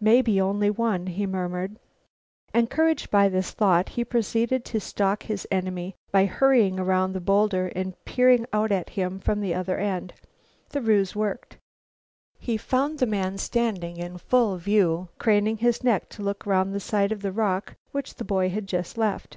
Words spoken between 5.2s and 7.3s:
his enemy by hurrying around the